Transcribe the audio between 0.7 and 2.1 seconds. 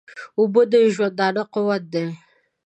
د ژوندانه قوت دي